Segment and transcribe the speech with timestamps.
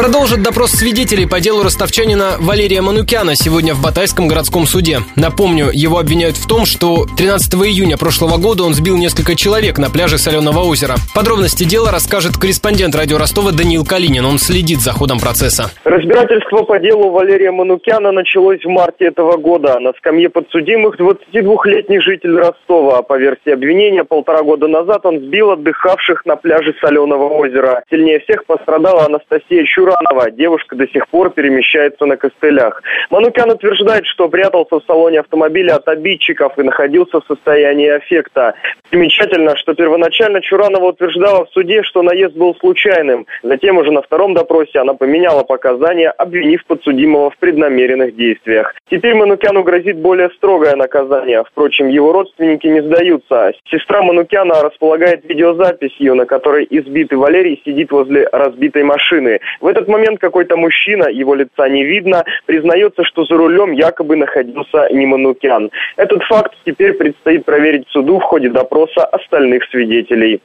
[0.00, 5.00] Продолжит допрос свидетелей по делу ростовчанина Валерия Манукяна сегодня в Батайском городском суде.
[5.14, 9.90] Напомню, его обвиняют в том, что 13 июня прошлого года он сбил несколько человек на
[9.90, 10.94] пляже Соленого озера.
[11.14, 14.24] Подробности дела расскажет корреспондент радио Ростова Даниил Калинин.
[14.24, 15.70] Он следит за ходом процесса.
[15.84, 19.78] Разбирательство по делу Валерия Манукяна началось в марте этого года.
[19.80, 23.02] На скамье подсудимых 22-летний житель Ростова.
[23.02, 27.82] По версии обвинения, полтора года назад он сбил отдыхавших на пляже Соленого озера.
[27.90, 30.30] Сильнее всех пострадала Анастасия Чура Буранова.
[30.30, 32.82] Девушка до сих пор перемещается на костылях.
[33.10, 38.54] Манукян утверждает, что прятался в салоне автомобиля от обидчиков и находился в состоянии аффекта.
[38.90, 43.26] Примечательно, что первоначально Чуранова утверждала в суде, что наезд был случайным.
[43.42, 48.74] Затем уже на втором допросе она поменяла показания, обвинив подсудимого в преднамеренных действиях.
[48.90, 51.44] Теперь Манукяну грозит более строгое наказание.
[51.44, 53.52] Впрочем, его родственники не сдаются.
[53.70, 59.40] Сестра Манукяна располагает видеозаписью, на которой избитый Валерий сидит возле разбитой машины.
[59.60, 64.88] В этот момент какой-то мужчина, его лица не видно, признается, что за рулем якобы находился
[64.92, 65.70] не Манукян.
[65.96, 70.40] Этот факт теперь предстоит проверить суду в ходе допроса остальных свидетелей.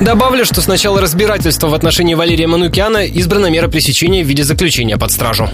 [0.00, 4.96] Добавлю, что с начала разбирательства в отношении Валерия Манукяна избрана мера пресечения в виде заключения
[4.96, 5.44] под стражу.